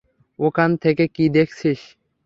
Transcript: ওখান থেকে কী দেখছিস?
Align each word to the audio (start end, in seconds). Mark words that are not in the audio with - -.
ওখান 0.39 0.69
থেকে 0.83 1.03
কী 1.15 1.25
দেখছিস? 1.35 1.79